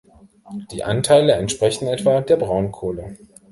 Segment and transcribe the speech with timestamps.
[0.71, 3.15] Die Anteile entsprechen etwa der Braunkohle.